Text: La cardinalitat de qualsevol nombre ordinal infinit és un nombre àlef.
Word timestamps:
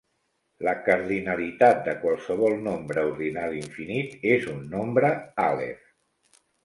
La 0.67 0.71
cardinalitat 0.85 1.83
de 1.87 1.93
qualsevol 2.05 2.57
nombre 2.69 3.03
ordinal 3.11 3.53
infinit 3.59 4.17
és 4.37 4.49
un 4.55 4.67
nombre 4.73 5.13
àlef. 5.45 5.85